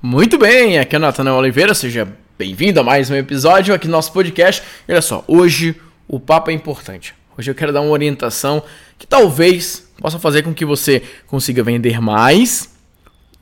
Muito 0.00 0.38
bem, 0.38 0.78
aqui 0.78 0.94
é 0.94 0.98
o 0.98 1.00
Natanael 1.00 1.34
Oliveira, 1.34 1.74
seja 1.74 2.06
bem-vindo 2.38 2.78
a 2.78 2.84
mais 2.84 3.10
um 3.10 3.16
episódio 3.16 3.74
aqui 3.74 3.88
no 3.88 3.90
nosso 3.90 4.12
podcast. 4.12 4.62
Olha 4.88 5.02
só, 5.02 5.24
hoje 5.26 5.74
o 6.06 6.20
papo 6.20 6.52
é 6.52 6.54
importante. 6.54 7.16
Hoje 7.36 7.50
eu 7.50 7.54
quero 7.54 7.72
dar 7.72 7.80
uma 7.80 7.90
orientação 7.90 8.62
que 8.96 9.08
talvez 9.08 9.90
possa 10.00 10.16
fazer 10.20 10.42
com 10.42 10.54
que 10.54 10.64
você 10.64 11.02
consiga 11.26 11.64
vender 11.64 12.00
mais 12.00 12.77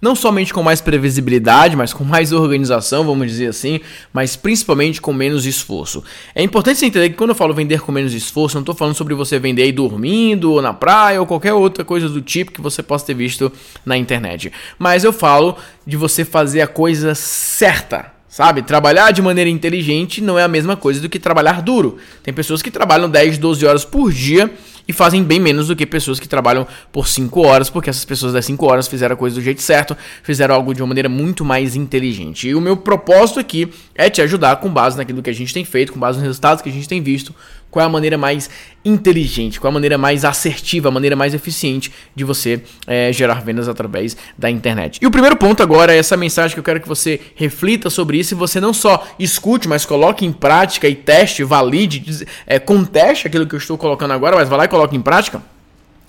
não 0.01 0.15
somente 0.15 0.53
com 0.53 0.63
mais 0.63 0.81
previsibilidade, 0.81 1.75
mas 1.75 1.93
com 1.93 2.05
mais 2.05 2.33
organização, 2.33 3.05
vamos 3.05 3.29
dizer 3.29 3.49
assim, 3.49 3.81
mas 4.13 4.37
principalmente 4.37 5.01
com 5.01 5.13
menos 5.13 5.47
esforço. 5.47 6.05
É 6.35 6.43
importante 6.43 6.79
você 6.79 6.87
entender 6.87 7.11
que 7.11 7.17
quando 7.17 7.31
eu 7.31 7.37
falo 7.37 7.55
vender 7.55 7.81
com 7.81 7.91
menos 7.91 8.13
esforço, 8.13 8.57
não 8.57 8.63
estou 8.63 8.75
falando 8.75 8.95
sobre 8.95 9.15
você 9.15 9.39
vender 9.39 9.63
aí 9.63 9.73
dormindo, 9.73 10.53
ou 10.53 10.61
na 10.61 10.75
praia, 10.75 11.21
ou 11.21 11.27
qualquer 11.27 11.55
outra 11.55 11.85
coisa 11.85 12.09
do 12.09 12.21
tipo 12.21 12.53
que 12.53 12.61
você 12.61 12.83
possa 12.83 13.07
ter 13.07 13.15
visto 13.15 13.51
na 13.85 13.97
internet. 13.97 14.53
Mas 14.79 15.03
eu 15.03 15.13
falo 15.13 15.57
de 15.87 15.97
você 15.97 16.25
fazer 16.25 16.61
a 16.61 16.67
coisa 16.67 17.15
certa. 17.15 18.15
Sabe? 18.29 18.61
Trabalhar 18.61 19.13
de 19.13 19.23
maneira 19.23 19.49
inteligente 19.49 20.21
não 20.21 20.39
é 20.39 20.43
a 20.43 20.49
mesma 20.49 20.77
coisa 20.77 21.01
do 21.01 21.09
que 21.09 21.19
trabalhar 21.19 21.63
duro. 21.63 21.97
Tem 22.23 22.35
pessoas 22.35 22.61
que 22.61 22.71
trabalham 22.71 23.09
10, 23.09 23.39
12 23.39 23.65
horas 23.65 23.83
por 23.83 24.13
dia 24.13 24.53
e 24.89 24.93
fazem 24.93 25.23
bem 25.23 25.41
menos 25.41 25.69
do 25.69 25.77
que 25.77 25.85
pessoas 25.85 26.21
que 26.21 26.29
trabalham 26.29 26.67
por 26.93 27.09
5 27.09 27.41
horas, 27.47 27.71
porque 27.71 27.91
essas 27.91 28.05
pessoas 28.05 28.33
das 28.33 28.45
5 28.45 28.65
horas 28.67 28.87
fizeram 28.87 29.15
a 29.15 29.17
coisa 29.17 29.37
do 29.37 29.43
jeito 29.43 29.63
certo, 29.63 29.97
fizeram 30.23 30.55
algo 30.55 30.75
de 30.75 30.83
uma 30.83 30.89
maneira 30.89 31.09
muito 31.09 31.45
mais 31.45 31.75
inteligente. 31.75 32.49
E 32.49 32.55
o 32.55 32.61
meu 32.61 32.77
propósito 32.77 33.41
aqui 33.41 33.69
é 33.95 34.09
te 34.09 34.23
ajudar 34.23 34.57
com 34.57 34.69
base 34.69 34.97
naquilo 34.97 35.23
que 35.23 35.31
a 35.31 35.35
gente 35.35 35.53
tem 35.53 35.65
feito, 35.65 35.93
com 35.93 35.99
base 35.99 36.19
nos 36.19 36.27
resultados 36.27 36.63
que 36.63 36.69
a 36.69 36.73
gente 36.73 36.89
tem 36.89 37.03
visto, 37.03 37.35
qual 37.71 37.83
é 37.83 37.87
a 37.87 37.91
maneira 37.91 38.17
mais 38.17 38.49
inteligente, 38.85 39.61
qual 39.61 39.71
é 39.71 39.73
a 39.73 39.75
maneira 39.75 39.99
mais 39.99 40.25
assertiva, 40.25 40.89
a 40.89 40.93
maneira 40.93 41.17
mais 41.17 41.35
eficiente 41.35 41.93
de 42.15 42.25
você 42.25 42.63
é, 42.87 43.13
gerar 43.13 43.43
vendas 43.43 43.69
através 43.69 44.17
da 44.39 44.51
internet. 44.51 44.99
E 45.03 45.07
o 45.07 45.11
primeiro 45.11 45.37
ponto 45.37 45.63
agora 45.63 45.95
é 45.95 45.99
essa 45.99 46.17
mensagem 46.17 46.55
que 46.55 46.61
eu 46.61 46.65
quero 46.65 46.81
que 46.81 46.89
você 46.89 47.21
reflita 47.35 47.91
sobre 47.91 48.19
isso 48.19 48.35
e 48.35 48.37
você 48.37 48.61
não 48.61 48.73
só 48.73 49.07
escute, 49.19 49.69
mas 49.69 49.85
coloque 49.85 50.25
em 50.25 50.33
prática 50.33 50.89
e 50.89 50.95
teste, 50.95 51.43
valide, 51.43 52.27
é, 52.47 52.59
conteste 52.59 53.27
aquilo 53.27 53.47
que 53.47 53.55
eu 53.55 53.59
estou 53.59 53.77
colocando 53.77 54.13
agora, 54.13 54.37
mas 54.37 54.49
vá 54.49 54.57
lá 54.57 54.65
e 54.65 54.69
coloque 54.69 54.97
em 54.97 55.03
prática. 55.03 55.43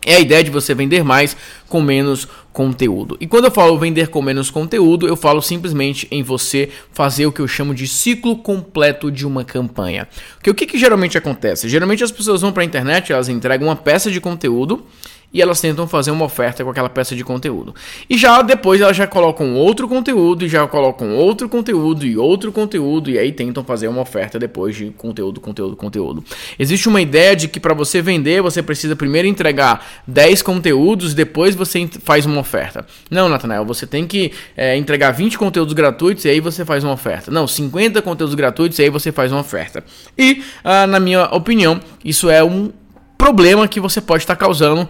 É 0.06 0.16
a 0.16 0.20
ideia 0.20 0.44
de 0.44 0.52
você 0.52 0.74
vender 0.74 1.04
mais 1.04 1.36
com 1.68 1.82
menos 1.82 2.28
conteúdo. 2.54 3.18
E 3.20 3.28
quando 3.28 3.46
eu 3.46 3.52
falo 3.52 3.78
vender 3.78 4.08
com 4.08 4.22
menos 4.22 4.50
conteúdo, 4.50 5.08
eu 5.08 5.16
falo 5.16 5.42
simplesmente 5.42 6.08
em 6.10 6.24
você 6.24 6.70
fazer 6.92 7.26
o 7.26 7.32
que 7.32 7.40
eu 7.40 7.48
chamo 7.48 7.74
de 7.76 7.88
ciclo 7.88 8.38
completo 8.38 9.12
de 9.12 9.28
uma 9.28 9.44
campanha. 9.44 10.08
Porque 10.36 10.50
o 10.50 10.56
que, 10.56 10.66
que 10.66 10.78
geralmente 10.78 11.18
acontece? 11.18 11.70
Geralmente 11.70 12.04
as 12.04 12.12
pessoas 12.12 12.42
vão 12.42 12.52
para 12.52 12.64
a 12.64 12.66
internet, 12.66 13.12
elas 13.12 13.30
entregam 13.30 13.68
uma 13.68 13.76
peça 13.76 14.10
de 14.10 14.20
conteúdo 14.20 14.84
e 15.34 15.42
elas 15.42 15.60
tentam 15.60 15.88
fazer 15.88 16.12
uma 16.12 16.26
oferta 16.26 16.64
com 16.64 16.70
aquela 16.70 16.90
peça 16.90 17.16
de 17.16 17.24
conteúdo. 17.24 17.76
E 18.10 18.18
já 18.18 18.42
depois 18.42 18.82
elas 18.82 18.96
já 18.96 19.06
colocam 19.06 19.56
outro 19.56 19.88
conteúdo 19.88 20.46
e 20.46 20.50
já 20.50 20.66
colocam 20.68 21.16
outro 21.16 21.50
conteúdo 21.50 22.06
e 22.06 22.18
outro 22.18 22.52
conteúdo 22.52 23.10
e 23.10 23.20
aí 23.20 23.32
tentam 23.32 23.64
fazer 23.64 23.88
uma 23.88 24.02
oferta 24.02 24.40
depois 24.40 24.76
de 24.76 24.90
conteúdo, 24.92 25.40
conteúdo, 25.42 25.76
conteúdo. 25.76 26.24
Existe 26.58 26.88
uma 26.88 27.02
ideia 27.02 27.36
de 27.36 27.48
que 27.48 27.60
para 27.60 27.74
você 27.74 28.02
vender, 28.02 28.42
você 28.42 28.64
precisa 28.64 28.96
primeiro 28.96 29.28
entregar 29.28 29.86
10 30.08 30.42
conteúdos, 30.42 31.14
depois 31.14 31.56
você 31.56 31.88
faz 32.04 32.26
uma 32.26 32.40
oferta. 32.40 32.86
Não, 33.12 33.28
Natanael, 33.28 33.66
você 33.66 33.86
tem 33.86 34.08
que 34.08 34.32
é, 34.56 34.78
entregar 34.78 35.12
20 35.12 35.38
conteúdos 35.38 35.74
gratuitos 35.74 36.26
e 36.26 36.30
aí 36.30 36.40
você 36.40 36.64
faz 36.64 36.84
uma 36.84 36.94
oferta. 36.94 37.30
Não, 37.30 37.48
50 37.48 38.02
conteúdos 38.02 38.36
gratuitos 38.36 38.80
e 38.80 38.84
aí 38.84 38.90
você 38.90 39.12
faz 39.12 39.32
uma 39.32 39.42
oferta. 39.42 39.84
E, 40.18 40.44
ah, 40.64 40.88
na 40.88 41.00
minha 41.00 41.26
opinião, 41.26 41.80
isso 42.04 42.30
é 42.30 42.44
um 42.44 42.72
problema 43.18 43.68
que 43.68 43.80
você 43.80 44.00
pode 44.00 44.24
estar 44.24 44.36
causando 44.36 44.88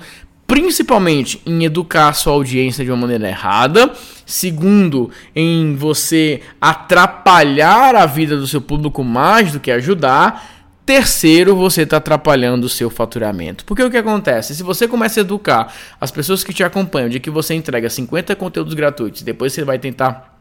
principalmente 0.48 1.42
em 1.46 1.66
educar 1.66 2.08
a 2.08 2.14
sua 2.14 2.34
audiência 2.34 2.84
de 2.84 2.90
uma 2.90 2.98
maneira 2.98 3.28
errada. 3.28 3.92
Segundo, 4.26 5.12
em 5.36 5.76
você 5.76 6.42
atrapalhar 6.60 7.96
a 7.96 8.06
vida 8.06 8.38
do 8.38 8.48
seu 8.48 8.62
público 8.62 9.04
mais 9.04 9.52
do 9.52 9.60
que 9.60 9.70
ajudar. 9.70 10.56
Terceiro, 10.86 11.54
você 11.54 11.82
está 11.82 11.98
atrapalhando 11.98 12.66
o 12.66 12.70
seu 12.70 12.90
faturamento. 12.90 13.66
Porque 13.66 13.84
o 13.84 13.92
que 13.92 13.98
acontece? 13.98 14.56
Se 14.56 14.64
você 14.64 14.88
começa 14.88 15.20
a 15.20 15.22
educar 15.22 15.74
as 16.00 16.12
pessoas 16.12 16.46
que 16.46 16.54
te 16.54 16.64
acompanham 16.64 17.10
de 17.10 17.20
que 17.20 17.30
você 17.30 17.54
entrega 17.54 17.90
50 17.90 18.34
conteúdos 18.38 18.74
gratuitos, 18.74 19.22
depois 19.22 19.52
você 19.52 19.66
vai 19.66 19.78
tentar 19.78 20.37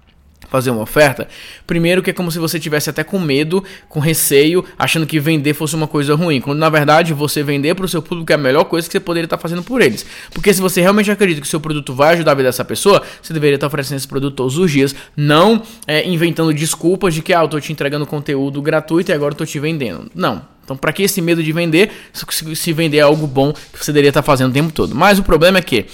fazer 0.49 0.71
uma 0.71 0.83
oferta, 0.83 1.29
primeiro 1.67 2.03
que 2.03 2.11
é 2.11 2.13
como 2.13 2.31
se 2.31 2.39
você 2.39 2.59
tivesse 2.59 2.91
até 2.91 3.03
com 3.03 3.19
medo, 3.19 3.63
com 3.89 4.01
receio, 4.01 4.65
achando 4.79 5.07
que 5.07 5.19
vender 5.19 5.55
fosse 5.55 5.75
uma 5.75 5.87
coisa 5.87 6.15
ruim, 6.15 6.41
quando 6.41 6.59
na 6.59 6.69
verdade 6.69 7.13
você 7.13 7.43
vender 7.43 7.75
para 7.75 7.85
o 7.85 7.89
seu 7.89 8.03
público 8.03 8.31
é 8.33 8.35
a 8.35 8.39
melhor 8.39 8.65
coisa 8.65 8.87
que 8.87 8.93
você 8.93 9.01
poderia 9.01 9.27
estar 9.27 9.39
fazendo 9.39 9.63
por 9.63 9.81
eles. 9.81 10.05
Porque 10.33 10.53
se 10.53 10.61
você 10.61 10.81
realmente 10.81 11.11
acredita 11.11 11.41
que 11.41 11.47
o 11.47 11.51
seu 11.51 11.61
produto 11.61 11.95
vai 11.95 12.15
ajudar 12.15 12.33
a 12.33 12.35
vida 12.35 12.49
dessa 12.49 12.65
pessoa, 12.65 13.03
você 13.21 13.33
deveria 13.33 13.57
estar 13.57 13.67
oferecendo 13.67 13.99
esse 13.99 14.09
produto 14.09 14.35
todos 14.35 14.59
os 14.59 14.71
dias, 14.71 14.95
não 15.17 15.63
é, 15.87 16.07
inventando 16.07 16.53
desculpas 16.53 17.15
de 17.15 17.23
que 17.23 17.33
ah, 17.33 17.41
eu 17.41 17.47
estou 17.47 17.61
te 17.61 17.73
entregando 17.73 18.07
conteúdo 18.07 18.61
gratuito 18.63 19.11
e 19.11 19.15
agora 19.15 19.33
eu 19.33 19.39
tô 19.39 19.47
te 19.47 19.59
vendendo. 19.59 20.11
Não, 20.15 20.43
então, 20.67 20.77
para 20.77 20.93
que 20.93 21.05
esse 21.05 21.23
medo 21.23 21.45
de 21.45 21.53
vender, 21.53 21.93
se 22.13 22.73
vender 22.73 22.97
é 22.99 23.01
algo 23.01 23.25
bom 23.25 23.53
que 23.53 23.79
você 23.79 23.93
deveria 23.93 24.09
estar 24.09 24.23
fazendo 24.23 24.51
o 24.51 24.53
tempo 24.53 24.73
todo? 24.73 24.97
Mas 24.97 25.17
o 25.17 25.23
problema 25.23 25.59
é 25.59 25.63
que 25.63 25.87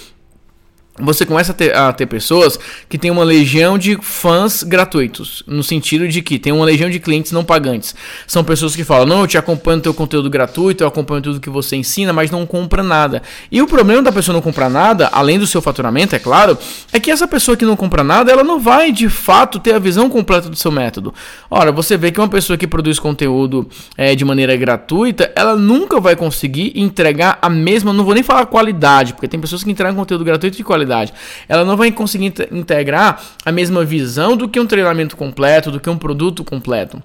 você 0.99 1.25
começa 1.25 1.51
a 1.51 1.55
ter, 1.55 1.75
a 1.75 1.91
ter, 1.91 2.05
pessoas 2.05 2.59
que 2.87 2.99
tem 2.99 3.09
uma 3.09 3.23
legião 3.23 3.79
de 3.79 3.97
fãs 3.99 4.61
gratuitos, 4.61 5.41
no 5.47 5.63
sentido 5.63 6.07
de 6.07 6.21
que 6.21 6.37
tem 6.37 6.53
uma 6.53 6.65
legião 6.65 6.87
de 6.87 6.99
clientes 6.99 7.31
não 7.31 7.43
pagantes. 7.43 7.95
São 8.27 8.43
pessoas 8.43 8.75
que 8.75 8.83
falam: 8.83 9.07
Não, 9.07 9.21
eu 9.21 9.27
te 9.27 9.35
acompanho 9.35 9.81
teu 9.81 9.93
conteúdo 9.93 10.29
gratuito, 10.29 10.83
eu 10.83 10.87
acompanho 10.87 11.23
tudo 11.23 11.39
que 11.39 11.49
você 11.49 11.75
ensina, 11.75 12.13
mas 12.13 12.29
não 12.29 12.45
compra 12.45 12.83
nada. 12.83 13.23
E 13.51 13.59
o 13.59 13.65
problema 13.65 14.03
da 14.03 14.11
pessoa 14.11 14.33
não 14.33 14.41
comprar 14.41 14.69
nada, 14.69 15.09
além 15.11 15.39
do 15.39 15.47
seu 15.47 15.63
faturamento, 15.63 16.15
é 16.15 16.19
claro, 16.19 16.55
é 16.91 16.99
que 16.99 17.09
essa 17.09 17.27
pessoa 17.27 17.57
que 17.57 17.65
não 17.65 17.75
compra 17.75 18.03
nada, 18.03 18.31
ela 18.31 18.43
não 18.43 18.59
vai 18.59 18.91
de 18.91 19.09
fato 19.09 19.59
ter 19.59 19.73
a 19.73 19.79
visão 19.79 20.11
completa 20.11 20.47
do 20.47 20.55
seu 20.55 20.71
método. 20.71 21.11
Ora, 21.49 21.71
você 21.71 21.97
vê 21.97 22.11
que 22.11 22.19
uma 22.19 22.29
pessoa 22.29 22.55
que 22.55 22.67
produz 22.67 22.99
conteúdo 22.99 23.67
é, 23.97 24.13
de 24.13 24.23
maneira 24.23 24.55
gratuita, 24.55 25.31
ela 25.35 25.55
nunca 25.55 25.99
vai 25.99 26.15
conseguir 26.15 26.71
entregar 26.75 27.39
a 27.41 27.49
mesma, 27.49 27.91
não 27.91 28.05
vou 28.05 28.13
nem 28.13 28.21
falar 28.21 28.45
qualidade, 28.45 29.13
porque 29.13 29.27
tem 29.27 29.39
pessoas 29.39 29.63
que 29.63 29.71
entregam 29.71 29.95
conteúdo 29.95 30.23
gratuito 30.23 30.55
de 30.55 30.63
qualidade 30.63 30.82
qualidade. 30.83 31.13
Ela 31.47 31.65
não 31.65 31.75
vai 31.75 31.91
conseguir 31.91 32.33
integrar 32.51 33.21
a 33.45 33.51
mesma 33.51 33.83
visão 33.83 34.37
do 34.37 34.47
que 34.47 34.59
um 34.59 34.67
treinamento 34.67 35.15
completo, 35.15 35.71
do 35.71 35.79
que 35.79 35.89
um 35.89 35.97
produto 35.97 36.43
completo. 36.43 37.01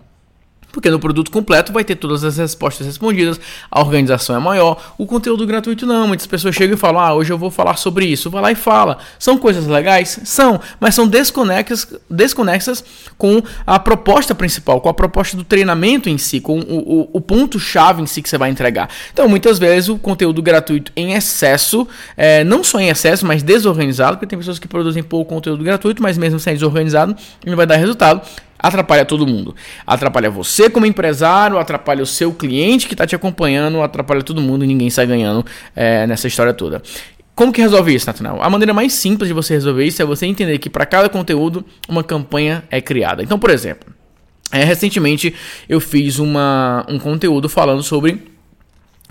Porque 0.70 0.90
no 0.90 0.98
produto 0.98 1.30
completo 1.30 1.72
vai 1.72 1.82
ter 1.82 1.96
todas 1.96 2.22
as 2.24 2.36
respostas 2.36 2.86
respondidas, 2.86 3.40
a 3.70 3.80
organização 3.80 4.36
é 4.36 4.38
maior, 4.38 4.94
o 4.98 5.06
conteúdo 5.06 5.46
gratuito 5.46 5.86
não. 5.86 6.06
Muitas 6.06 6.26
pessoas 6.26 6.54
chegam 6.54 6.74
e 6.74 6.78
falam: 6.78 7.00
Ah, 7.00 7.14
hoje 7.14 7.32
eu 7.32 7.38
vou 7.38 7.50
falar 7.50 7.76
sobre 7.76 8.04
isso. 8.04 8.30
Vai 8.30 8.42
lá 8.42 8.52
e 8.52 8.54
fala. 8.54 8.98
São 9.18 9.38
coisas 9.38 9.66
legais? 9.66 10.20
São, 10.24 10.60
mas 10.78 10.94
são 10.94 11.08
desconexas, 11.08 11.94
desconexas 12.08 12.84
com 13.16 13.42
a 13.66 13.78
proposta 13.78 14.34
principal, 14.34 14.80
com 14.80 14.88
a 14.90 14.94
proposta 14.94 15.36
do 15.36 15.44
treinamento 15.44 16.08
em 16.10 16.18
si, 16.18 16.38
com 16.38 16.60
o, 16.60 16.78
o, 16.78 17.10
o 17.14 17.20
ponto-chave 17.20 18.02
em 18.02 18.06
si 18.06 18.20
que 18.20 18.28
você 18.28 18.36
vai 18.36 18.50
entregar. 18.50 18.90
Então, 19.12 19.26
muitas 19.26 19.58
vezes, 19.58 19.88
o 19.88 19.96
conteúdo 19.96 20.42
gratuito 20.42 20.92
em 20.94 21.14
excesso, 21.14 21.88
é, 22.16 22.44
não 22.44 22.62
só 22.62 22.78
em 22.78 22.88
excesso, 22.88 23.26
mas 23.26 23.42
desorganizado, 23.42 24.18
porque 24.18 24.26
tem 24.26 24.38
pessoas 24.38 24.58
que 24.58 24.68
produzem 24.68 25.02
pouco 25.02 25.32
conteúdo 25.32 25.64
gratuito, 25.64 26.02
mas 26.02 26.18
mesmo 26.18 26.38
sendo 26.38 26.54
desorganizado, 26.54 27.16
não 27.46 27.56
vai 27.56 27.66
dar 27.66 27.76
resultado 27.76 28.20
atrapalha 28.58 29.04
todo 29.04 29.26
mundo. 29.26 29.54
Atrapalha 29.86 30.30
você 30.30 30.68
como 30.68 30.84
empresário, 30.84 31.58
atrapalha 31.58 32.02
o 32.02 32.06
seu 32.06 32.32
cliente 32.32 32.86
que 32.86 32.94
está 32.94 33.06
te 33.06 33.14
acompanhando, 33.14 33.80
atrapalha 33.82 34.22
todo 34.22 34.40
mundo 34.40 34.64
e 34.64 34.66
ninguém 34.66 34.90
sai 34.90 35.06
ganhando 35.06 35.44
é, 35.76 36.06
nessa 36.06 36.26
história 36.26 36.52
toda. 36.52 36.82
Como 37.34 37.52
que 37.52 37.60
resolve 37.60 37.94
isso, 37.94 38.06
Nathanael? 38.06 38.42
A 38.42 38.50
maneira 38.50 38.74
mais 38.74 38.92
simples 38.92 39.28
de 39.28 39.34
você 39.34 39.54
resolver 39.54 39.84
isso 39.84 40.02
é 40.02 40.04
você 40.04 40.26
entender 40.26 40.58
que 40.58 40.68
para 40.68 40.84
cada 40.84 41.08
conteúdo 41.08 41.64
uma 41.88 42.02
campanha 42.02 42.64
é 42.68 42.80
criada. 42.80 43.22
Então, 43.22 43.38
por 43.38 43.50
exemplo, 43.50 43.94
é, 44.50 44.64
recentemente 44.64 45.32
eu 45.68 45.80
fiz 45.80 46.18
uma, 46.18 46.84
um 46.88 46.98
conteúdo 46.98 47.48
falando 47.48 47.82
sobre 47.82 48.32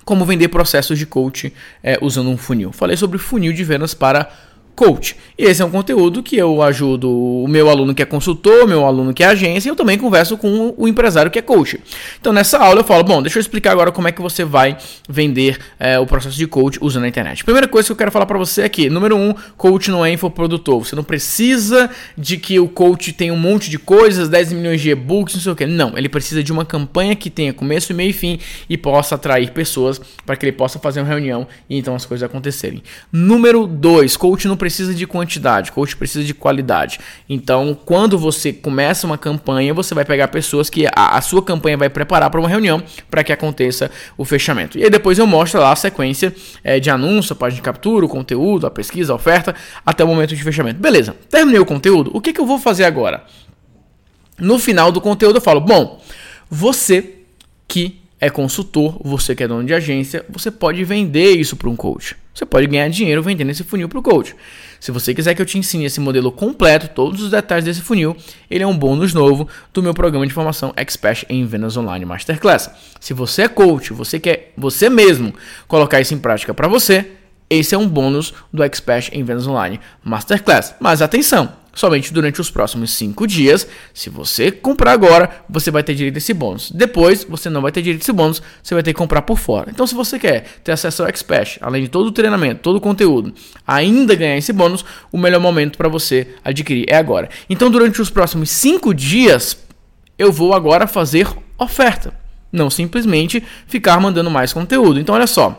como 0.03 0.25
vender 0.25 0.47
processos 0.47 0.97
de 0.97 1.05
coach 1.05 1.53
é, 1.83 1.97
usando 2.01 2.29
um 2.29 2.37
funil. 2.37 2.71
Falei 2.71 2.97
sobre 2.97 3.17
funil 3.17 3.53
de 3.53 3.63
vendas 3.63 3.93
para 3.93 4.29
coach. 4.77 5.17
E 5.35 5.43
esse 5.43 5.59
é 5.59 5.65
um 5.65 5.71
conteúdo 5.71 6.21
que 6.21 6.37
eu 6.37 6.61
ajudo 6.61 7.11
o 7.11 7.47
meu 7.47 7.67
aluno 7.67 7.95
que 7.95 8.01
é 8.03 8.05
consultor, 8.05 8.67
meu 8.67 8.85
aluno 8.85 9.11
que 9.11 9.23
é 9.23 9.25
agência, 9.25 9.67
e 9.67 9.71
eu 9.71 9.75
também 9.75 9.97
converso 9.97 10.37
com 10.37 10.71
o 10.77 10.87
empresário 10.87 11.31
que 11.31 11.39
é 11.39 11.41
coach. 11.41 11.81
Então 12.21 12.31
nessa 12.31 12.59
aula 12.59 12.81
eu 12.81 12.83
falo, 12.83 13.03
bom, 13.03 13.19
deixa 13.19 13.39
eu 13.39 13.41
explicar 13.41 13.71
agora 13.71 13.91
como 13.91 14.07
é 14.07 14.11
que 14.11 14.21
você 14.21 14.45
vai 14.45 14.77
vender 15.09 15.57
é, 15.79 15.97
o 15.97 16.05
processo 16.05 16.37
de 16.37 16.45
coach 16.45 16.77
usando 16.79 17.05
a 17.05 17.07
internet. 17.07 17.43
Primeira 17.43 17.67
coisa 17.67 17.87
que 17.87 17.91
eu 17.91 17.95
quero 17.95 18.11
falar 18.11 18.27
para 18.27 18.37
você 18.37 18.61
aqui, 18.61 18.87
número 18.87 19.17
um, 19.17 19.33
coach 19.57 19.89
não 19.89 20.05
é 20.05 20.11
infoprodutor. 20.11 20.85
Você 20.85 20.95
não 20.95 21.03
precisa 21.03 21.89
de 22.15 22.37
que 22.37 22.59
o 22.59 22.69
coach 22.69 23.11
tenha 23.13 23.33
um 23.33 23.37
monte 23.37 23.71
de 23.71 23.79
coisas, 23.79 24.29
10 24.29 24.53
milhões 24.53 24.79
de 24.79 24.91
e-books, 24.91 25.33
não 25.33 25.41
sei 25.41 25.51
o 25.53 25.55
que. 25.55 25.65
Não, 25.65 25.97
ele 25.97 26.07
precisa 26.07 26.43
de 26.43 26.51
uma 26.51 26.63
campanha 26.63 27.15
que 27.15 27.31
tenha 27.31 27.51
começo, 27.51 27.91
meio 27.95 28.11
e 28.11 28.13
fim 28.13 28.39
e 28.69 28.77
possa 28.77 29.15
atrair 29.15 29.49
pessoas 29.53 29.99
para 30.23 30.35
que 30.35 30.45
ele 30.45 30.51
possa 30.51 30.77
fazer 30.77 30.99
uma 30.99 31.09
reunião 31.09 31.47
e 31.67 31.79
então 31.79 31.95
as 31.95 32.05
coisas 32.05 32.23
acontecerem. 32.23 32.83
Número 33.11 33.65
dois, 33.65 34.15
coach 34.15 34.47
não 34.47 34.55
precisa 34.55 34.66
precisa 34.67 34.93
de 34.93 35.07
quantidade, 35.07 35.71
coach 35.71 35.95
precisa 35.95 36.25
de 36.25 36.33
qualidade. 36.33 36.99
Então, 37.29 37.73
quando 37.85 38.17
você 38.17 38.51
começa 38.51 39.07
uma 39.07 39.17
campanha, 39.17 39.73
você 39.73 39.95
vai 39.95 40.03
pegar 40.03 40.27
pessoas 40.27 40.69
que 40.69 40.85
a, 40.87 41.15
a 41.15 41.21
sua 41.21 41.41
campanha 41.41 41.77
vai 41.77 41.89
preparar 41.89 42.29
para 42.29 42.37
uma 42.37 42.49
reunião 42.49 42.83
para 43.09 43.23
que 43.23 43.31
aconteça 43.31 43.89
o 44.17 44.25
fechamento. 44.25 44.77
E 44.77 44.83
aí 44.83 44.89
depois 44.89 45.17
eu 45.17 45.25
mostro 45.25 45.61
lá 45.61 45.71
a 45.71 45.75
sequência 45.75 46.35
é, 46.65 46.81
de 46.81 46.89
anúncio, 46.89 47.31
a 47.31 47.35
página 47.37 47.55
de 47.55 47.61
captura, 47.61 48.05
o 48.05 48.09
conteúdo, 48.09 48.67
a 48.67 48.69
pesquisa, 48.69 49.13
a 49.13 49.15
oferta, 49.15 49.55
até 49.85 50.03
o 50.03 50.07
momento 50.07 50.35
de 50.35 50.43
fechamento. 50.43 50.81
Beleza, 50.81 51.15
terminei 51.29 51.61
o 51.61 51.65
conteúdo, 51.65 52.11
o 52.13 52.19
que, 52.19 52.33
que 52.33 52.41
eu 52.41 52.45
vou 52.45 52.59
fazer 52.59 52.83
agora? 52.83 53.23
No 54.37 54.59
final 54.59 54.91
do 54.91 54.99
conteúdo 54.99 55.37
eu 55.37 55.41
falo, 55.41 55.61
bom, 55.61 56.01
você 56.49 57.15
que 57.69 58.01
é 58.19 58.29
consultor, 58.29 58.99
você 59.01 59.33
que 59.33 59.43
é 59.43 59.47
dono 59.47 59.63
de 59.63 59.73
agência, 59.73 60.25
você 60.29 60.51
pode 60.51 60.83
vender 60.83 61.31
isso 61.31 61.55
para 61.55 61.69
um 61.69 61.75
coach. 61.75 62.17
Você 62.37 62.45
pode 62.45 62.67
ganhar 62.67 62.87
dinheiro 62.87 63.23
vendendo 63.23 63.49
esse 63.49 63.63
funil 63.63 63.89
para 63.89 63.97
o 63.97 64.01
coach. 64.03 64.35
Se 64.79 64.91
você 64.91 65.11
quiser 65.11 65.33
que 65.33 65.41
eu 65.41 65.45
te 65.45 65.57
ensine 65.57 65.85
esse 65.85 65.99
modelo 65.99 66.31
completo, 66.31 66.87
todos 66.87 67.19
os 67.23 67.31
detalhes 67.31 67.65
desse 67.65 67.81
funil, 67.81 68.15
ele 68.47 68.63
é 68.63 68.67
um 68.67 68.77
bônus 68.77 69.11
novo 69.11 69.47
do 69.73 69.81
meu 69.81 69.91
programa 69.91 70.27
de 70.27 70.31
formação 70.31 70.71
Expert 70.77 71.25
em 71.29 71.43
Vendas 71.47 71.75
Online 71.75 72.05
Masterclass. 72.05 72.69
Se 72.99 73.11
você 73.11 73.41
é 73.41 73.47
coach, 73.47 73.91
você 73.91 74.19
quer 74.19 74.53
você 74.55 74.87
mesmo 74.87 75.33
colocar 75.67 75.99
isso 75.99 76.13
em 76.13 76.19
prática 76.19 76.53
para 76.53 76.67
você, 76.67 77.09
esse 77.49 77.73
é 77.73 77.77
um 77.77 77.89
bônus 77.89 78.31
do 78.53 78.61
Expert 78.61 79.09
em 79.13 79.23
Vendas 79.23 79.47
Online 79.47 79.79
Masterclass. 80.03 80.75
Mas 80.79 81.01
atenção, 81.01 81.51
somente 81.77 82.11
durante 82.11 82.41
os 82.41 82.49
próximos 82.49 82.91
5 82.91 83.27
dias. 83.27 83.67
Se 83.93 84.09
você 84.09 84.51
comprar 84.51 84.91
agora, 84.91 85.43
você 85.47 85.69
vai 85.69 85.83
ter 85.83 85.93
direito 85.93 86.15
a 86.15 86.17
esse 86.17 86.33
bônus. 86.33 86.71
Depois, 86.71 87.23
você 87.23 87.49
não 87.49 87.61
vai 87.61 87.71
ter 87.71 87.83
direito 87.83 88.01
a 88.01 88.03
esse 88.03 88.11
bônus, 88.11 88.41
você 88.61 88.73
vai 88.73 88.83
ter 88.83 88.93
que 88.93 88.97
comprar 88.97 89.21
por 89.21 89.37
fora. 89.37 89.69
Então, 89.69 89.85
se 89.85 89.93
você 89.93 90.17
quer 90.17 90.45
ter 90.63 90.71
acesso 90.71 91.03
ao 91.03 91.09
Expert, 91.09 91.59
além 91.61 91.83
de 91.83 91.87
todo 91.87 92.07
o 92.07 92.11
treinamento, 92.11 92.61
todo 92.61 92.77
o 92.77 92.81
conteúdo, 92.81 93.31
ainda 93.65 94.15
ganhar 94.15 94.37
esse 94.37 94.51
bônus, 94.51 94.83
o 95.11 95.17
melhor 95.17 95.39
momento 95.39 95.77
para 95.77 95.87
você 95.87 96.35
adquirir 96.43 96.85
é 96.89 96.95
agora. 96.95 97.29
Então, 97.47 97.69
durante 97.69 98.01
os 98.01 98.09
próximos 98.09 98.49
5 98.49 98.93
dias, 98.93 99.57
eu 100.17 100.31
vou 100.31 100.53
agora 100.53 100.87
fazer 100.87 101.27
oferta. 101.59 102.11
Não 102.51 102.71
simplesmente 102.71 103.43
ficar 103.67 103.99
mandando 103.99 104.31
mais 104.31 104.51
conteúdo. 104.51 104.99
Então, 104.99 105.13
olha 105.13 105.27
só. 105.27 105.55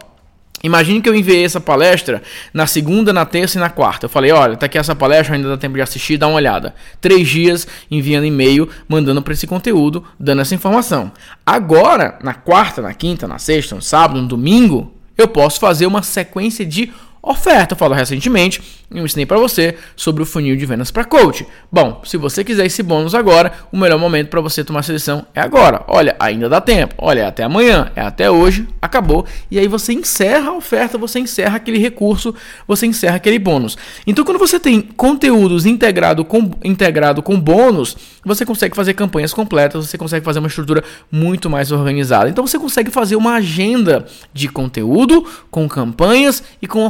Imagine 0.62 1.00
que 1.00 1.08
eu 1.08 1.14
enviei 1.14 1.44
essa 1.44 1.60
palestra 1.60 2.22
na 2.52 2.66
segunda, 2.66 3.12
na 3.12 3.24
terça 3.24 3.58
e 3.58 3.60
na 3.60 3.70
quarta. 3.70 4.06
Eu 4.06 4.10
falei, 4.10 4.32
olha, 4.32 4.56
tá 4.56 4.66
aqui 4.66 4.76
essa 4.76 4.94
palestra, 4.94 5.36
ainda 5.36 5.48
dá 5.48 5.56
tempo 5.56 5.76
de 5.76 5.82
assistir, 5.82 6.16
dá 6.16 6.26
uma 6.26 6.36
olhada. 6.36 6.74
Três 7.00 7.28
dias 7.28 7.66
enviando 7.90 8.24
e-mail, 8.24 8.68
mandando 8.88 9.22
para 9.22 9.32
esse 9.32 9.46
conteúdo, 9.46 10.04
dando 10.18 10.40
essa 10.40 10.54
informação. 10.54 11.12
Agora, 11.46 12.18
na 12.22 12.34
quarta, 12.34 12.82
na 12.82 12.92
quinta, 12.92 13.28
na 13.28 13.38
sexta, 13.38 13.74
no 13.74 13.82
sábado, 13.82 14.20
no 14.20 14.26
domingo, 14.26 14.92
eu 15.16 15.28
posso 15.28 15.60
fazer 15.60 15.86
uma 15.86 16.02
sequência 16.02 16.64
de 16.64 16.92
oferta. 17.22 17.74
Eu 17.74 17.78
falo 17.78 17.94
recentemente, 17.94 18.62
eu 18.90 19.04
ensinei 19.04 19.26
para 19.26 19.38
você 19.38 19.76
sobre 19.94 20.22
o 20.22 20.26
funil 20.26 20.56
de 20.56 20.64
vendas 20.64 20.90
para 20.90 21.04
coach. 21.04 21.46
Bom, 21.70 22.00
se 22.04 22.16
você 22.16 22.42
quiser 22.42 22.66
esse 22.66 22.82
bônus 22.82 23.14
agora, 23.14 23.52
o 23.70 23.76
melhor 23.76 23.98
momento 23.98 24.28
para 24.28 24.40
você 24.40 24.64
tomar 24.64 24.80
essa 24.80 24.92
decisão 24.92 25.26
é 25.34 25.40
agora. 25.40 25.84
Olha, 25.86 26.16
ainda 26.18 26.48
dá 26.48 26.60
tempo. 26.60 26.94
Olha, 26.96 27.20
é 27.20 27.26
até 27.26 27.42
amanhã, 27.42 27.92
é 27.94 28.00
até 28.00 28.30
hoje, 28.30 28.66
acabou. 28.80 29.26
E 29.50 29.58
aí 29.58 29.68
você 29.68 29.92
encerra 29.92 30.50
a 30.50 30.54
oferta, 30.54 30.96
você 30.96 31.18
encerra 31.18 31.56
aquele 31.56 31.78
recurso, 31.78 32.34
você 32.66 32.86
encerra 32.86 33.16
aquele 33.16 33.38
bônus. 33.38 33.76
Então, 34.06 34.24
quando 34.24 34.38
você 34.38 34.58
tem 34.58 34.80
conteúdos 34.80 35.66
integrado 35.66 36.24
com, 36.24 36.50
integrado 36.64 37.22
com 37.22 37.38
bônus, 37.38 37.96
você 38.24 38.46
consegue 38.46 38.74
fazer 38.74 38.94
campanhas 38.94 39.34
completas, 39.34 39.86
você 39.86 39.98
consegue 39.98 40.24
fazer 40.24 40.38
uma 40.38 40.48
estrutura 40.48 40.82
muito 41.12 41.50
mais 41.50 41.70
organizada. 41.72 42.30
Então, 42.30 42.46
você 42.46 42.58
consegue 42.58 42.90
fazer 42.90 43.16
uma 43.16 43.34
agenda 43.34 44.06
de 44.32 44.48
conteúdo 44.48 45.26
com 45.50 45.68
campanhas 45.68 46.42
e 46.62 46.66
com 46.66 46.86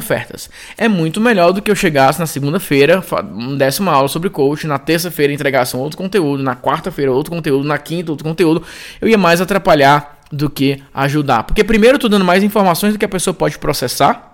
É 0.76 0.88
muito 0.88 1.20
melhor 1.20 1.53
do 1.53 1.62
que 1.62 1.70
eu 1.70 1.76
chegasse 1.76 2.19
na 2.19 2.26
segunda-feira, 2.26 3.03
desse 3.56 3.81
uma 3.81 3.93
aula 3.93 4.09
sobre 4.09 4.31
coach, 4.31 4.67
na 4.67 4.79
terça-feira 4.79 5.32
entregasse 5.32 5.76
um 5.76 5.81
outro 5.81 5.97
conteúdo, 5.97 6.43
na 6.43 6.56
quarta-feira 6.56 7.12
outro 7.12 7.32
conteúdo, 7.32 7.67
na 7.67 7.79
quinta 7.79 8.12
outro 8.12 8.25
conteúdo, 8.26 8.62
eu 9.00 9.09
ia 9.09 9.19
mais 9.19 9.41
atrapalhar 9.41 10.19
do 10.31 10.50
que 10.50 10.82
ajudar. 10.93 11.44
Porque 11.44 11.65
primeiro 11.65 11.97
eu 11.97 12.00
tô 12.00 12.09
dando 12.09 12.25
mais 12.25 12.43
informações 12.43 12.93
do 12.93 12.99
que 12.99 13.05
a 13.05 13.09
pessoa 13.09 13.35
pode 13.35 13.59
processar. 13.59 14.29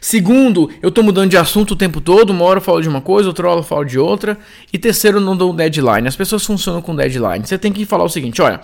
Segundo, 0.00 0.70
eu 0.80 0.88
estou 0.88 1.04
mudando 1.04 1.30
de 1.30 1.36
assunto 1.36 1.72
o 1.72 1.76
tempo 1.76 2.00
todo, 2.00 2.30
uma 2.30 2.44
hora 2.44 2.58
eu 2.58 2.62
falo 2.62 2.80
de 2.80 2.88
uma 2.88 3.02
coisa, 3.02 3.28
outra 3.28 3.48
hora 3.48 3.60
eu 3.60 3.64
falo 3.64 3.84
de 3.84 3.98
outra. 3.98 4.38
E 4.72 4.78
terceiro, 4.78 5.18
eu 5.18 5.20
não 5.20 5.36
dou 5.36 5.52
deadline. 5.52 6.08
As 6.08 6.16
pessoas 6.16 6.44
funcionam 6.44 6.80
com 6.80 6.96
deadline. 6.96 7.46
Você 7.46 7.58
tem 7.58 7.72
que 7.72 7.84
falar 7.84 8.04
o 8.04 8.08
seguinte, 8.08 8.40
olha, 8.40 8.60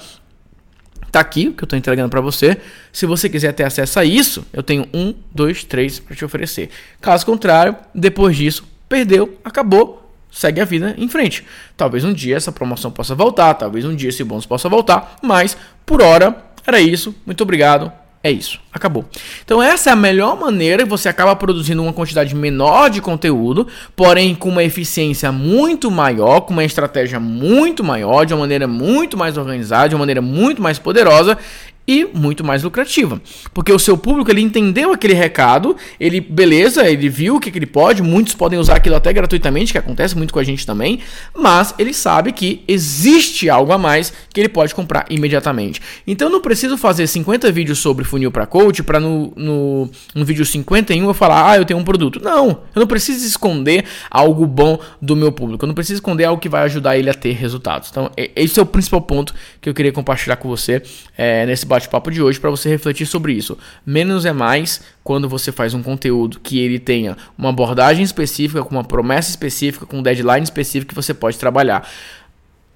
tá 1.17 1.21
aqui 1.21 1.53
que 1.53 1.63
eu 1.63 1.67
estou 1.67 1.79
entregando 1.79 2.09
para 2.09 2.21
você. 2.21 2.59
Se 2.93 3.07
você 3.07 3.29
quiser 3.29 3.53
ter 3.53 3.65
acesso 3.65 3.99
a 3.99 4.05
isso, 4.05 4.47
eu 4.53 4.63
tenho 4.63 4.87
um, 4.93 5.15
dois, 5.35 5.65
três 5.65 5.99
para 5.99 6.15
te 6.15 6.25
oferecer. 6.25 6.71
Caso 7.01 7.25
contrário, 7.25 7.77
depois 7.95 8.37
disso, 8.37 8.65
perdeu, 8.89 9.39
acabou, 9.45 10.11
segue 10.31 10.61
a 10.61 10.65
vida 10.65 10.95
em 10.99 11.09
frente. 11.09 11.45
Talvez 11.77 12.05
um 12.05 12.13
dia 12.13 12.37
essa 12.37 12.53
promoção 12.53 12.91
possa 12.91 13.15
voltar, 13.15 13.55
talvez 13.55 13.85
um 13.85 13.95
dia 13.95 14.11
esse 14.11 14.23
bônus 14.23 14.47
possa 14.47 14.69
voltar, 14.69 15.17
mas 15.23 15.57
por 15.85 16.03
hora 16.03 16.37
era 16.67 16.81
isso. 16.81 17.15
Muito 17.25 17.43
obrigado. 17.43 17.93
É 18.23 18.31
isso, 18.31 18.59
acabou. 18.73 19.05
Então 19.45 19.63
essa 19.63 19.91
é 19.91 19.93
a 19.93 19.97
melhor 19.97 20.37
maneira 20.37 20.85
você 20.85 21.09
acaba 21.09 21.37
produzindo 21.37 21.81
uma 21.81 21.93
quantidade 21.93 22.35
menor 22.35 22.91
de 22.91 23.01
conteúdo, 23.01 23.69
porém 23.95 24.35
com 24.35 24.49
uma 24.49 24.65
eficiência 24.65 25.31
muito 25.31 25.91
maior, 25.91 26.41
com 26.41 26.53
uma 26.53 26.65
estratégia 26.65 27.21
muito 27.21 27.85
maior, 27.85 28.25
de 28.25 28.35
uma 28.35 28.41
maneira 28.41 28.67
muito 28.67 29.17
mais 29.17 29.37
organizada, 29.37 29.91
de 29.91 29.95
uma 29.95 30.01
maneira 30.01 30.21
muito 30.21 30.61
mais 30.61 30.77
poderosa 30.77 31.39
e 31.87 32.05
muito 32.13 32.43
mais 32.43 32.63
lucrativa. 32.63 33.21
Porque 33.55 33.73
o 33.73 33.79
seu 33.79 33.97
público 33.97 34.31
ele 34.31 34.41
entendeu 34.41 34.93
aquele 34.93 35.15
recado, 35.15 35.77
ele 36.01 36.21
beleza, 36.21 36.89
ele 36.89 37.09
viu 37.09 37.37
o 37.37 37.41
que, 37.41 37.51
que 37.51 37.59
ele 37.59 37.67
pode, 37.67 38.03
muitos 38.03 38.35
podem 38.35 38.59
usar 38.59 38.77
aquilo 38.77 38.97
até 38.97 39.13
gratuitamente, 39.13 39.73
que 39.73 39.79
acontece 39.79 40.17
muito 40.17 40.33
com 40.33 40.39
a 40.39 40.45
gente 40.45 40.67
também, 40.67 41.01
mas 41.35 41.75
ele 41.79 41.95
sabe 41.95 42.33
que 42.33 42.65
existe 42.67 43.49
algo 43.49 43.73
a 43.73 43.79
mais 43.79 44.13
que 44.33 44.41
ele 44.41 44.49
pode 44.49 44.75
comprar 44.75 45.07
imediatamente. 45.09 45.81
Então 46.07 46.29
não 46.29 46.41
preciso 46.41 46.77
fazer 46.77 47.07
50 47.07 47.51
vídeos 47.53 47.79
sobre 47.79 48.05
funil 48.05 48.33
para 48.33 48.47
coach 48.47 48.83
para 48.83 48.99
no, 48.99 49.33
no, 49.37 49.91
no 50.15 50.25
vídeo 50.25 50.45
51 50.45 51.07
eu 51.07 51.15
falar, 51.15 51.51
ah, 51.51 51.57
eu 51.57 51.65
tenho 51.65 51.79
um 51.79 51.85
produto. 51.85 52.21
Não, 52.21 52.49
eu 52.75 52.81
não 52.81 52.87
preciso 52.87 53.25
esconder 53.25 53.85
algo 54.11 54.47
bom 54.47 54.79
do 55.01 55.15
meu 55.15 55.31
público, 55.31 55.65
eu 55.65 55.69
não 55.69 55.75
preciso 55.75 55.99
esconder 55.99 56.25
algo 56.25 56.41
que 56.41 56.49
vai 56.49 56.63
ajudar 56.63 56.97
ele 56.97 57.11
a 57.11 57.15
ter 57.15 57.33
resultados. 57.33 57.89
Então 57.91 58.11
esse 58.35 58.59
é 58.59 58.63
o 58.63 58.67
principal 58.67 59.01
ponto 59.01 59.35
que 59.61 59.69
eu 59.69 59.75
queria 59.75 59.93
compartilhar 59.93 60.37
com 60.37 60.49
você 60.49 60.83
é, 61.17 61.47
nesse 61.47 61.65
bate-papo 61.77 62.11
de 62.11 62.23
hoje 62.23 62.41
para 62.41 62.51
você 62.51 62.69
refletir 62.69 63.07
sobre 63.07 63.33
isso. 63.33 63.57
Menos 63.85 64.25
é 64.25 64.33
mais 64.33 64.81
quando 65.05 65.29
você 65.29 65.53
faz 65.53 65.75
um 65.75 65.83
conteúdo 65.83 66.41
que 66.41 66.59
ele 66.59 66.79
tenha 66.79 67.17
uma 67.37 67.51
abordagem 67.51 68.03
específica, 68.03 68.63
com 68.63 68.75
uma 68.75 68.85
promessa 68.85 69.31
específica, 69.31 69.87
com 69.87 69.99
um 69.99 70.03
deadline 70.03 70.43
específico 70.43 70.89
que 70.89 70.95
você 70.95 71.15
pode 71.15 71.39
trabalhar. 71.39 71.89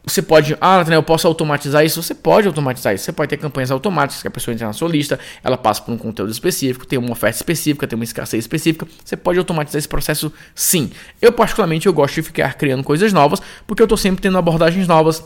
Você 0.06 0.22
pode, 0.22 0.56
ah, 0.60 0.78
Nathaniel, 0.78 1.00
eu 1.00 1.02
posso 1.02 1.26
automatizar 1.26 1.84
isso? 1.84 2.02
Você 2.02 2.14
pode 2.14 2.46
automatizar 2.46 2.94
isso. 2.94 3.04
Você 3.04 3.12
pode 3.12 3.28
ter 3.28 3.36
campanhas 3.36 3.70
automáticas 3.70 4.22
que 4.22 4.28
a 4.28 4.30
pessoa 4.30 4.54
entra 4.54 4.66
na 4.66 4.72
sua 4.72 4.88
lista, 4.88 5.18
ela 5.44 5.58
passa 5.58 5.82
por 5.82 5.92
um 5.92 5.98
conteúdo 5.98 6.32
específico, 6.32 6.86
tem 6.86 6.98
uma 6.98 7.12
oferta 7.12 7.36
específica, 7.36 7.86
tem 7.86 7.96
uma 7.96 8.04
escassez 8.04 8.42
específica. 8.42 8.86
Você 9.04 9.16
pode 9.16 9.38
automatizar 9.38 9.78
esse 9.78 9.88
processo 9.88 10.32
sim. 10.54 10.90
Eu, 11.20 11.32
particularmente, 11.32 11.86
eu 11.86 11.92
gosto 11.92 12.14
de 12.14 12.22
ficar 12.22 12.54
criando 12.54 12.82
coisas 12.82 13.12
novas, 13.12 13.42
porque 13.66 13.82
eu 13.82 13.84
estou 13.84 13.98
sempre 13.98 14.22
tendo 14.22 14.38
abordagens 14.38 14.88
novas, 14.88 15.22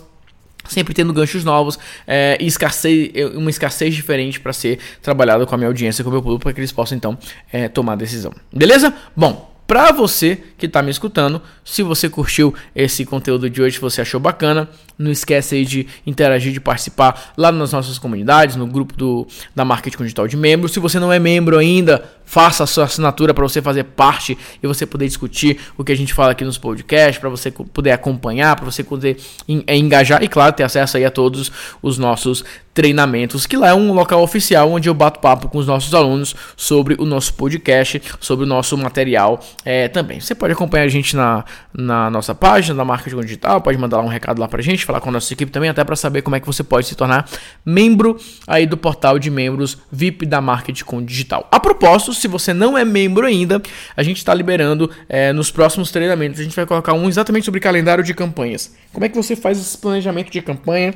sempre 0.69 0.95
tendo 0.95 1.13
ganchos 1.13 1.45
novos 1.45 1.79
é, 2.07 2.37
e 2.41 2.47
escassez, 2.47 3.11
uma 3.35 3.51
escassez 3.51 3.95
diferente 3.95 4.41
para 4.41 4.53
ser 4.53 4.79
trabalhada 5.03 5.47
com 5.47 5.55
a 5.55 5.59
minha 5.59 5.69
audiência, 5.69 6.03
com 6.03 6.11
o 6.11 6.13
meu 6.13 6.23
público, 6.23 6.43
para 6.43 6.53
que 6.53 6.61
eles 6.61 6.73
possam 6.73 6.97
então 6.97 7.19
é, 7.53 7.69
tomar 7.69 7.97
decisão. 7.97 8.33
Beleza? 8.53 8.93
Bom, 9.17 9.54
para 9.67 9.93
você 9.93 10.43
que 10.59 10.67
está 10.67 10.83
me 10.83 10.91
escutando, 10.91 11.41
se 11.65 11.83
você 11.83 12.09
curtiu 12.09 12.55
esse 12.75 13.05
conteúdo 13.05 13.49
de 13.49 13.63
hoje, 13.63 13.77
se 13.77 13.81
você 13.81 14.03
achou 14.03 14.21
bacana, 14.21 14.69
não 14.99 15.11
esquece 15.11 15.55
aí 15.55 15.65
de 15.65 15.87
interagir, 16.07 16.53
de 16.53 16.61
participar 16.61 17.33
lá 17.37 17.51
nas 17.51 17.73
nossas 17.73 17.99
comunidades, 17.99 18.57
no 18.57 18.67
grupo 18.67 18.95
do, 18.95 19.27
da 19.55 19.65
Marketing 19.65 20.03
Digital 20.03 20.29
de 20.29 20.37
membros. 20.37 20.73
Se 20.73 20.81
você 20.81 21.01
não 21.01 21.13
é 21.13 21.19
membro 21.19 21.59
ainda, 21.59 22.05
faça 22.25 22.65
a 22.65 22.67
sua 22.67 22.85
assinatura 22.85 23.33
para 23.33 23.43
você 23.43 23.63
fazer 23.63 23.85
parte 23.85 24.37
e 24.63 24.67
você 24.67 24.85
poder 24.87 25.07
discutir 25.07 25.59
o 25.77 25.83
que 25.83 25.93
a 25.93 25.97
gente 25.97 26.13
fala 26.13 26.33
aqui 26.33 26.45
nos 26.45 26.59
podcasts, 26.59 27.19
para 27.19 27.31
você 27.31 27.51
poder 27.51 27.93
acompanhar, 27.93 28.55
para 28.57 28.67
você 28.67 28.85
poder 28.85 29.17
engajar 29.49 30.23
e, 30.23 30.29
claro, 30.29 30.55
ter 30.55 30.63
acesso 30.63 30.97
aí 30.97 31.05
a 31.05 31.11
todos 31.11 31.51
os 31.83 31.99
nossos 31.99 32.45
treinamentos, 32.75 33.47
que 33.47 33.57
lá 33.57 33.69
é 33.69 33.75
um 33.75 33.93
local 33.93 34.21
oficial 34.21 34.71
onde 34.71 34.89
eu 34.89 34.95
bato 34.95 35.21
papo 35.21 35.49
com 35.49 35.59
os 35.59 35.67
nossos 35.67 35.95
alunos 35.95 36.35
sobre 36.57 36.97
o 36.99 37.05
nosso 37.05 37.33
podcast, 37.35 38.03
sobre 38.19 38.45
o 38.45 38.49
nosso 38.49 38.77
material 38.77 39.41
é, 39.65 39.87
também. 39.87 40.19
Você 40.19 40.35
pode 40.35 40.53
acompanhar 40.53 40.85
a 40.85 40.89
gente 40.89 41.15
na, 41.15 41.45
na 41.73 42.11
nossa 42.11 42.35
página 42.35 42.75
da 42.75 42.85
Marketing 42.85 43.21
Digital, 43.21 43.61
pode 43.61 43.79
mandar 43.79 43.99
lá 43.99 44.03
um 44.03 44.09
recado 44.09 44.41
lá 44.41 44.49
pra 44.49 44.61
gente 44.61 44.85
falar 44.85 45.01
com 45.01 45.09
a 45.09 45.13
nossa 45.13 45.33
equipe 45.33 45.53
também, 45.53 45.71
até 45.71 45.85
para 45.85 45.95
saber 45.95 46.23
como 46.23 46.35
é 46.35 46.41
que 46.41 46.47
você 46.47 46.65
pode 46.65 46.89
se 46.89 46.97
tornar 46.97 47.29
membro 47.65 48.19
aí 48.47 48.67
do 48.67 48.77
portal 48.77 49.21
de 49.21 49.31
membros 49.31 49.79
VIP 49.93 50.27
da 50.27 50.41
Marketing 50.41 51.05
Digital. 51.05 51.47
A 51.53 51.61
propósito, 51.61 52.13
se 52.13 52.27
você 52.27 52.53
não 52.53 52.77
é 52.77 52.85
membro 52.85 53.25
ainda, 53.25 53.63
a 53.97 54.03
gente 54.03 54.17
está 54.17 54.35
liberando 54.35 54.91
é, 55.09 55.33
nos 55.33 55.51
próximos 55.51 55.93
treinamentos, 55.93 56.41
a 56.41 56.43
gente 56.43 56.57
vai 56.57 56.67
colocar 56.67 56.93
um 56.93 57.09
exatamente 57.09 57.45
sobre 57.45 57.61
calendário 57.61 58.03
de 58.03 58.13
campanhas. 58.13 58.75
Como 58.93 59.05
é 59.05 59.09
que 59.09 59.17
você 59.17 59.37
faz 59.37 59.59
esse 59.61 59.79
planejamento 59.79 60.31
de 60.31 60.43
campanha? 60.43 60.95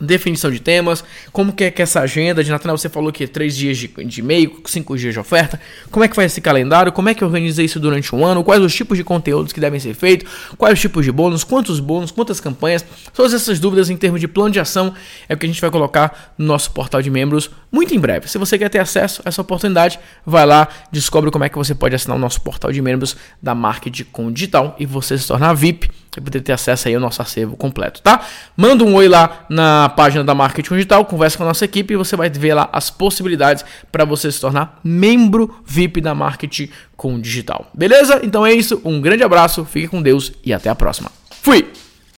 Definição 0.00 0.50
de 0.50 0.60
temas, 0.60 1.04
como 1.32 1.52
que 1.52 1.64
é 1.64 1.70
que 1.70 1.82
essa 1.82 2.00
agenda 2.00 2.42
de 2.42 2.50
Natal, 2.50 2.76
você 2.76 2.88
falou 2.88 3.12
que 3.12 3.24
é 3.24 3.26
três 3.26 3.56
dias 3.56 3.78
de, 3.78 3.88
de 3.88 4.20
e-mail, 4.20 4.60
cinco 4.66 4.96
dias 4.96 5.14
de 5.14 5.20
oferta, 5.20 5.60
como 5.90 6.04
é 6.04 6.08
que 6.08 6.16
vai 6.16 6.26
esse 6.26 6.40
calendário, 6.40 6.92
como 6.92 7.08
é 7.08 7.14
que 7.14 7.24
organiza 7.24 7.62
isso 7.62 7.78
durante 7.78 8.14
um 8.14 8.24
ano, 8.24 8.42
quais 8.42 8.62
os 8.62 8.74
tipos 8.74 8.96
de 8.96 9.04
conteúdos 9.04 9.52
que 9.52 9.60
devem 9.60 9.78
ser 9.78 9.94
feitos, 9.94 10.28
quais 10.56 10.74
os 10.74 10.80
tipos 10.80 11.04
de 11.04 11.12
bônus, 11.12 11.44
quantos 11.44 11.78
bônus, 11.78 12.10
quantas 12.10 12.40
campanhas, 12.40 12.84
todas 13.12 13.32
essas 13.32 13.60
dúvidas 13.60 13.90
em 13.90 13.96
termos 13.96 14.20
de 14.20 14.26
plano 14.26 14.50
de 14.50 14.60
ação 14.60 14.94
é 15.28 15.34
o 15.34 15.38
que 15.38 15.46
a 15.46 15.48
gente 15.48 15.60
vai 15.60 15.70
colocar 15.70 16.34
no 16.36 16.46
nosso 16.46 16.70
portal 16.72 17.00
de 17.00 17.10
membros 17.10 17.50
muito 17.70 17.94
em 17.94 17.98
breve. 18.00 18.28
Se 18.28 18.38
você 18.38 18.58
quer 18.58 18.68
ter 18.68 18.78
acesso 18.78 19.22
a 19.24 19.28
essa 19.28 19.40
oportunidade, 19.40 19.98
vai 20.26 20.44
lá, 20.44 20.68
descobre 20.90 21.30
como 21.30 21.44
é 21.44 21.48
que 21.48 21.56
você 21.56 21.74
pode 21.74 21.94
assinar 21.94 22.16
o 22.16 22.20
nosso 22.20 22.40
portal 22.40 22.72
de 22.72 22.82
membros 22.82 23.16
da 23.42 23.54
Marketing 23.54 24.04
com 24.04 24.32
Digital 24.32 24.76
e 24.78 24.86
você 24.86 25.16
se 25.16 25.26
tornar 25.26 25.54
VIP 25.54 25.88
e 26.16 26.20
poder 26.20 26.40
ter 26.40 26.52
acesso 26.52 26.88
aí 26.88 26.94
ao 26.94 27.00
nosso 27.00 27.22
acervo 27.22 27.56
completo, 27.56 28.02
tá? 28.02 28.20
Manda 28.56 28.84
um 28.84 28.94
oi 28.94 29.08
lá 29.08 29.46
na 29.48 29.88
página 29.90 30.22
da 30.22 30.34
Marketing 30.34 30.74
Digital, 30.74 31.04
conversa 31.04 31.36
com 31.36 31.44
a 31.44 31.46
nossa 31.46 31.64
equipe 31.64 31.94
e 31.94 31.96
você 31.96 32.16
vai 32.16 32.28
ver 32.28 32.54
lá 32.54 32.68
as 32.72 32.90
possibilidades 32.90 33.64
para 33.90 34.04
você 34.04 34.30
se 34.30 34.40
tornar 34.40 34.78
membro 34.84 35.62
VIP 35.64 36.00
da 36.00 36.14
Marketing 36.14 36.68
com 36.96 37.20
Digital. 37.20 37.66
Beleza? 37.74 38.20
Então 38.22 38.44
é 38.44 38.52
isso, 38.52 38.80
um 38.84 39.00
grande 39.00 39.22
abraço, 39.22 39.64
fique 39.64 39.88
com 39.88 40.02
Deus 40.02 40.32
e 40.44 40.52
até 40.52 40.68
a 40.68 40.74
próxima. 40.74 41.10
Fui! 41.30 41.66